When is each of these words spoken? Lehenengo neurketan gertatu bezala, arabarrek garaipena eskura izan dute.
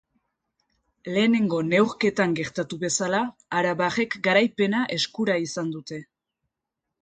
Lehenengo 1.17 1.59
neurketan 1.67 2.33
gertatu 2.39 2.79
bezala, 2.85 3.19
arabarrek 3.59 4.17
garaipena 4.29 4.81
eskura 4.97 5.37
izan 5.45 5.71
dute. 5.77 6.01